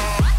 I 0.00 0.32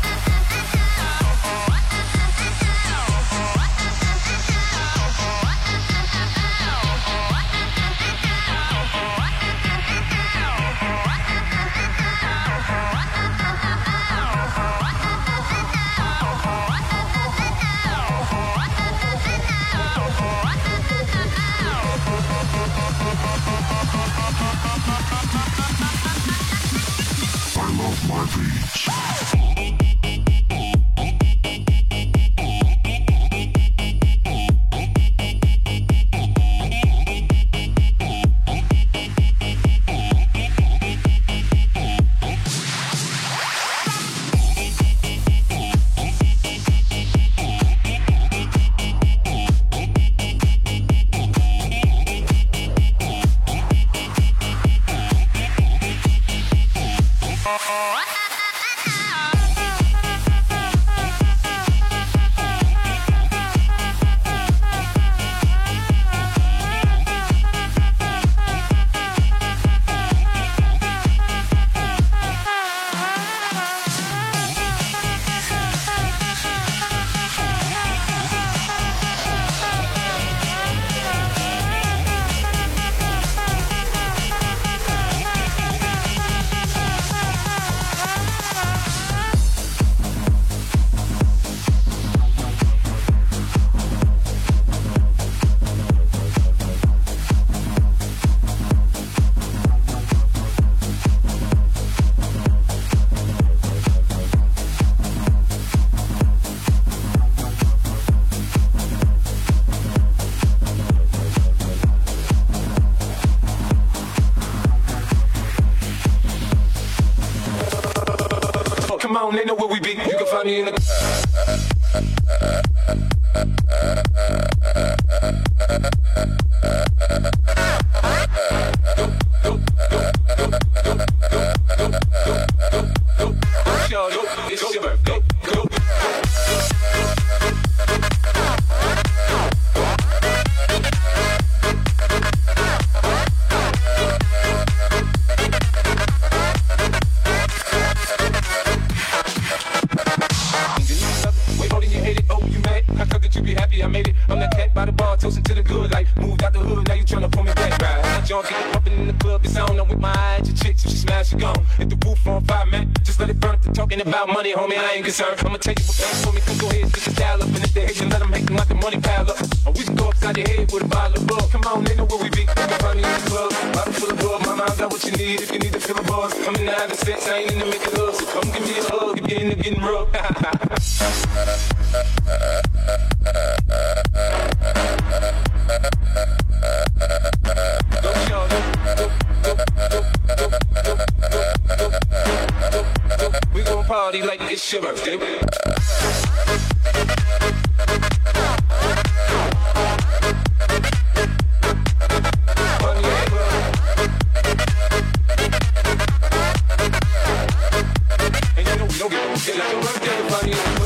que 209.45 209.53
la 209.53 209.65
muerte 209.80 210.09
parió. 210.30 210.79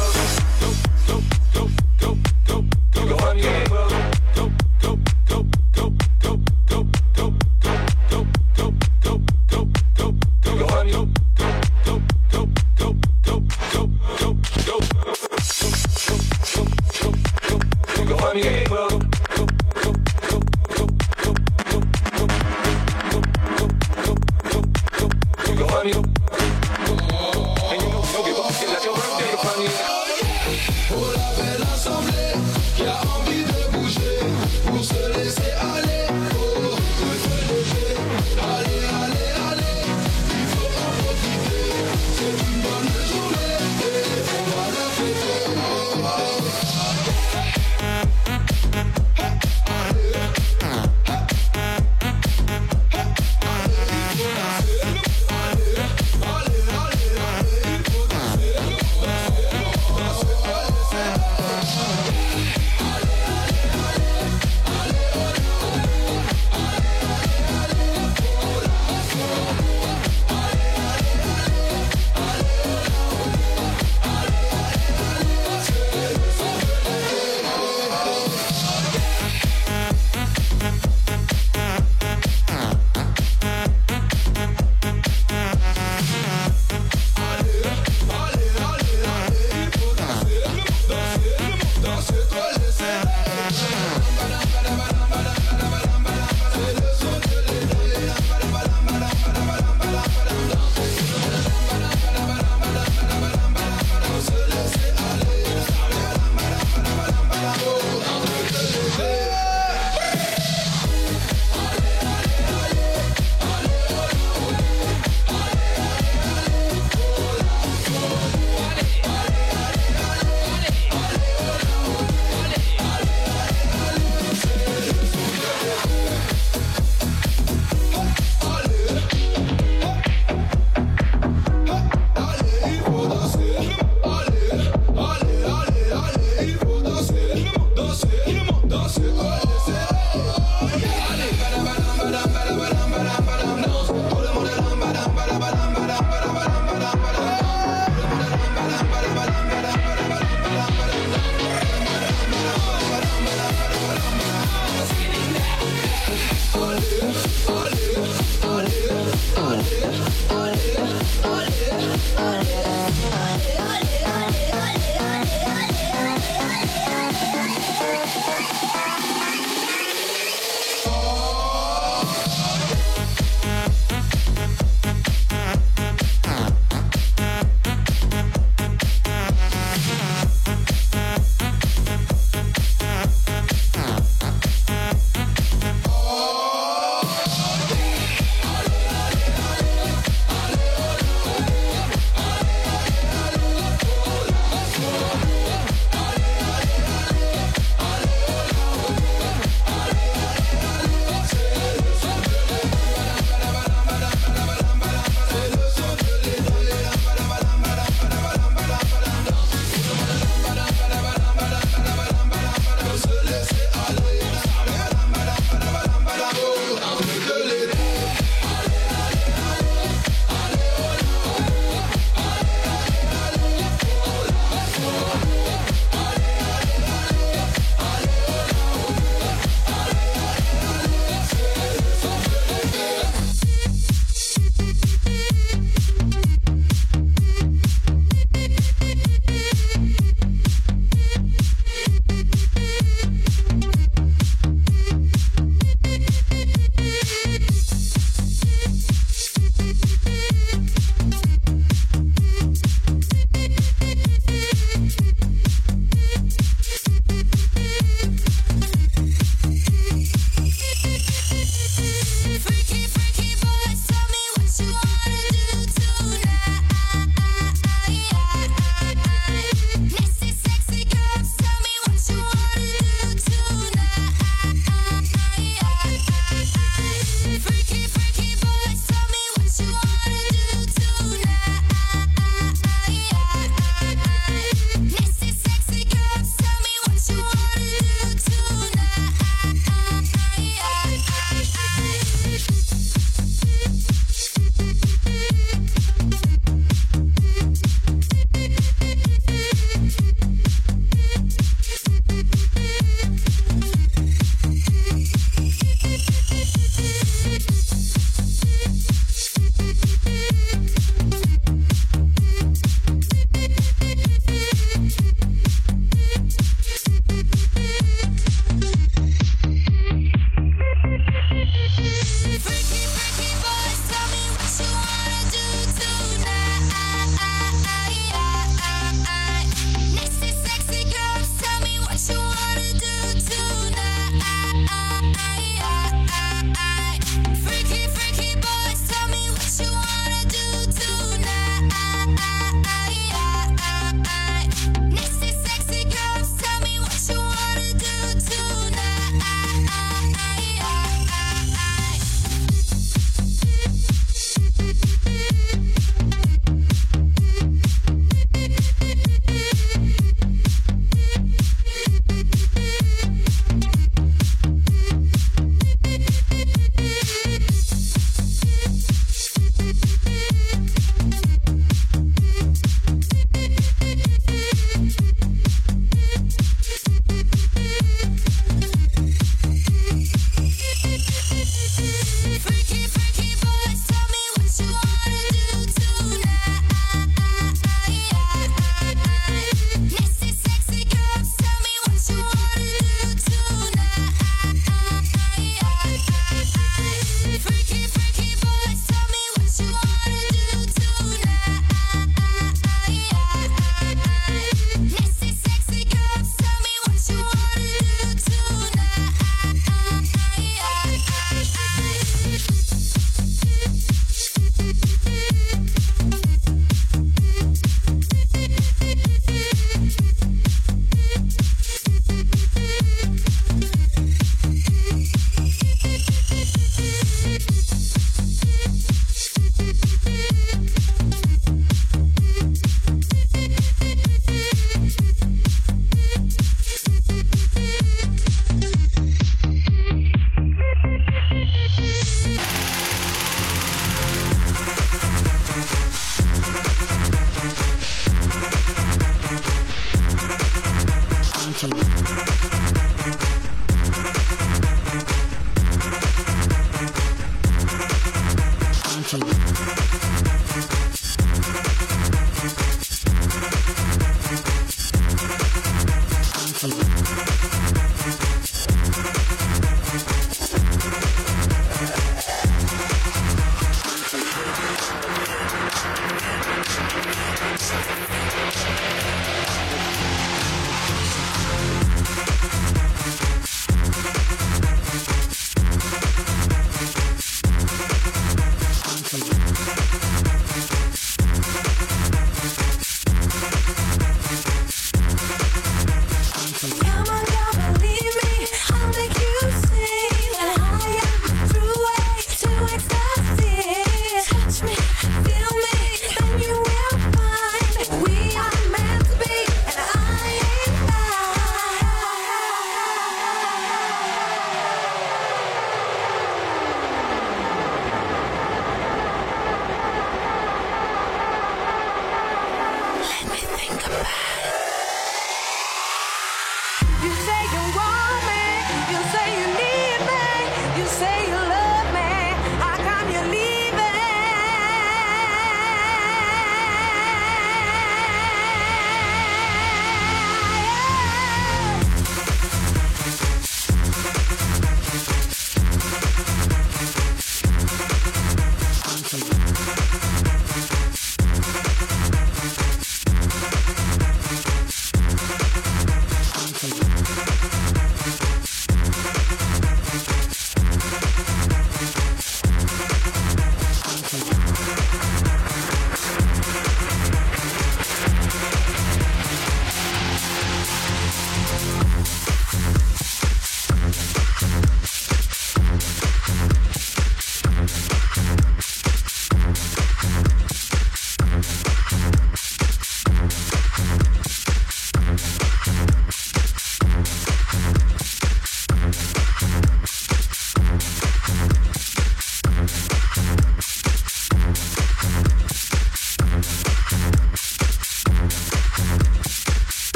Junkie. 459.04 460.33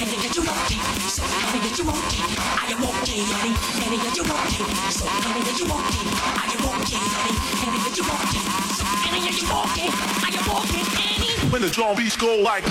And 0.00 0.10
then 0.10 0.32
you 0.34 0.42
walking, 0.42 0.80
so 1.08 1.22
and 1.22 1.62
then 1.62 1.74
you 1.78 1.84
walking. 1.84 2.26
I 2.58 2.66
am 2.72 2.80
walking, 2.82 3.22
and 3.22 3.90
then 3.90 4.14
you 4.14 4.24
walking, 4.24 4.66
so 4.90 5.06
and 5.06 5.46
then 5.46 5.56
you 5.56 5.66
walking. 5.70 6.08
I 6.34 6.50
am 6.50 6.60
walking, 6.66 6.98
and 7.62 7.70
then 7.78 7.94
you 7.94 8.02
walking, 8.02 8.46
so 8.74 8.84
and 9.04 9.14
then 9.14 9.34
you 9.38 9.46
walking. 9.46 9.90
I 10.18 10.30
am 10.34 10.44
walking, 10.50 10.86
Annie. 10.98 11.50
When 11.50 11.62
the 11.62 11.70
drum 11.70 11.96
beats 11.96 12.16
go 12.16 12.36
like 12.38 12.64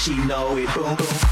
She 0.00 0.14
know 0.14 0.56
it. 0.56 0.74
Boom, 0.74 0.96
boom. 0.96 1.29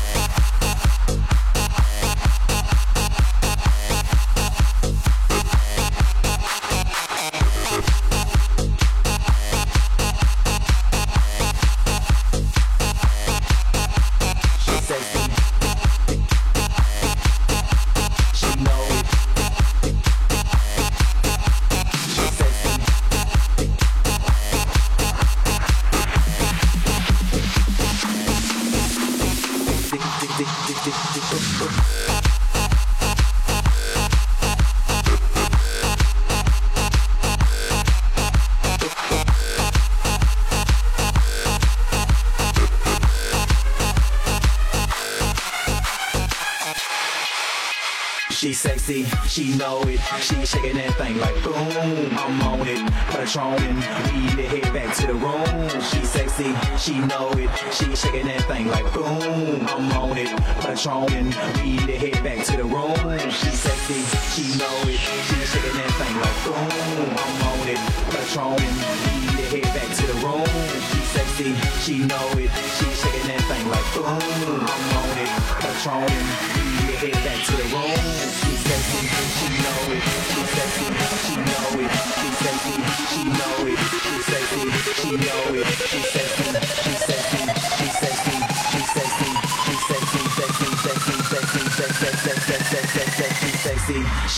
Sexy, 48.89 49.29
she 49.29 49.57
know 49.57 49.83
it. 49.83 50.01
She 50.21 50.47
shaking 50.47 50.77
that 50.77 50.95
thing 50.95 51.19
like 51.19 51.35
boom. 51.43 52.17
I'm 52.17 52.41
on 52.43 52.67
it, 52.67 52.81
Patron 53.11 53.61
and 53.63 54.13
we 54.13 54.21
need 54.21 54.37
to 54.37 54.49
head 54.49 54.73
back 54.73 54.97
to 54.97 55.07
the 55.07 55.15
room. 55.15 55.69
She 55.81 56.01
sexy, 56.05 56.55
she 56.79 56.99
know 56.99 57.31
it. 57.37 57.51
She 57.73 57.95
shaking 57.95 58.27
that 58.27 58.43
thing 58.49 58.69
like 58.69 58.91
boom. 58.95 59.67
I'm 59.69 59.93
on 59.93 60.17
it, 60.17 60.33
Patron 60.61 61.13
and 61.13 61.35
we 61.61 61.77
need 61.77 61.87
to 61.87 61.99
head 61.99 62.25
back 62.25 62.45
to 62.47 62.57
the 62.57 62.65
room. 62.65 63.19
She 63.31 63.51
sexy, 63.51 64.01
she 64.33 64.57
know 64.57 64.77
it. 64.89 65.01
She 65.29 65.37
shaking 65.51 65.77
that 65.77 65.93
thing 66.01 66.15
like 66.25 66.39
boom. 66.45 67.13
I'm 67.25 67.45
on 67.49 67.69
it, 67.69 67.81
Patron 68.09 68.57
and 68.57 68.99
we 69.05 69.13
need 69.21 69.37
to 69.37 69.45
head 69.53 69.69
back 69.77 69.91
to 69.99 70.05
the 70.07 70.17
room. 70.25 70.49
She 70.89 71.01
sexy, 71.13 71.51
she 71.85 71.95
know 72.09 72.29
it. 72.41 72.51
She 72.77 72.87
shaking 73.01 73.29
that 73.29 73.43
thing 73.51 73.69
like 73.69 73.89
boom. 73.93 74.65
I'm 74.65 74.97
on 74.97 75.19
it, 75.21 75.33
Patron 75.61 76.09
and 76.09 76.27
we 76.57 76.63
need 76.73 76.89
to 76.89 76.97
head 77.05 77.19
back 77.25 77.39
to 77.45 77.53
the 77.53 77.67
room 77.77 78.58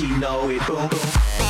she 0.01 0.07
know 0.19 0.49
it. 0.49 0.67
Boom, 0.67 0.89
boom. 0.89 1.50